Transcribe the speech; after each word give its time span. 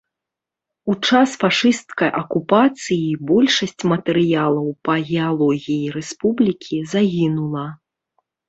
У 0.91 0.93
час 1.09 1.29
фашысцкай 1.41 2.09
акупацыі 2.21 3.11
большасць 3.33 3.87
матэрыялаў 3.91 4.67
па 4.89 4.93
геалогіі 5.11 5.85
рэспублікі 5.99 6.81
загінула. 6.97 7.65